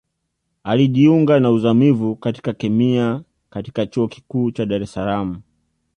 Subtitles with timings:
[0.63, 5.41] Alijiunga na Uzamivu katika Kemia katika Chuo Kikuu cha Dar es Salaam